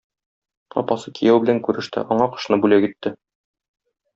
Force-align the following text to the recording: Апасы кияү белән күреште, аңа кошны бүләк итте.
Апасы 0.81 1.13
кияү 1.19 1.43
белән 1.45 1.61
күреште, 1.67 2.07
аңа 2.17 2.29
кошны 2.37 2.61
бүләк 2.65 2.89
итте. 2.89 3.17